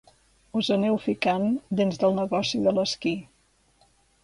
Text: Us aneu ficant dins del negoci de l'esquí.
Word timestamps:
Us 0.61 0.69
aneu 0.75 0.97
ficant 1.03 1.45
dins 1.81 2.03
del 2.05 2.17
negoci 2.21 2.65
de 2.69 2.75
l'esquí. 2.81 3.15